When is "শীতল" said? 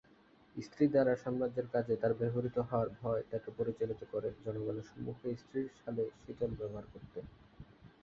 6.17-6.51